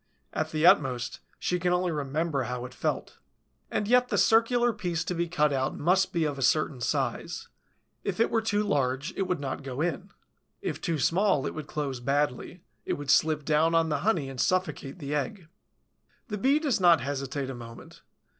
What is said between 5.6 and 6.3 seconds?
must be